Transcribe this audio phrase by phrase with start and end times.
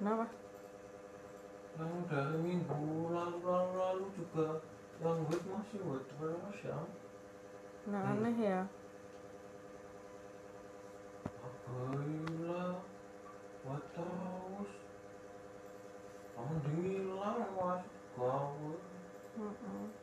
[0.00, 0.26] Kenapa?
[1.76, 2.76] yang dari minggu
[3.12, 4.46] lalu lalu, lalu juga
[5.00, 6.78] yang wet masih wet, terus ya
[7.88, 8.20] Nah, Hmm.
[8.20, 8.60] aneh ya.
[11.40, 12.84] Apabila
[13.64, 14.72] Wet terus
[16.36, 17.84] kamu dingin lah mas
[18.16, 18.56] kau
[19.36, 19.99] Mm-mm.